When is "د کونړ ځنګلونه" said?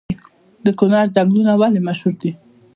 0.65-1.53